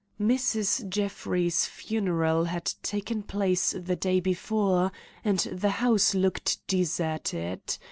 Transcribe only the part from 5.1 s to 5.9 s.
and the